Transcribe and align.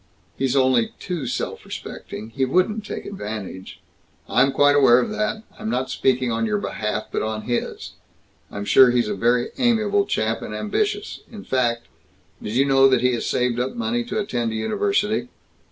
"He's 0.35 0.55
only 0.55 0.93
too 0.99 1.27
self 1.27 1.63
respecting. 1.63 2.31
He 2.31 2.43
wouldn't 2.43 2.83
take 2.83 3.05
advantage" 3.05 3.79
"I'm 4.27 4.51
quite 4.51 4.75
aware 4.75 4.97
of 4.99 5.11
that. 5.11 5.43
I'm 5.59 5.69
not 5.69 5.91
speaking 5.91 6.31
on 6.31 6.47
your 6.47 6.57
behalf, 6.57 7.05
but 7.11 7.21
on 7.21 7.43
his. 7.43 7.91
I'm 8.51 8.65
sure 8.65 8.89
he's 8.89 9.09
a 9.09 9.13
very 9.13 9.49
amiable 9.59 10.07
chap, 10.07 10.41
and 10.41 10.55
ambitious. 10.55 11.19
In 11.31 11.43
fact 11.43 11.83
Did 12.41 12.53
you 12.55 12.65
know 12.65 12.87
that 12.89 13.01
he 13.01 13.13
has 13.13 13.27
saved 13.27 13.59
up 13.59 13.75
money 13.75 14.03
to 14.05 14.17
attend 14.19 14.51
a 14.51 14.55
university?" 14.55 15.27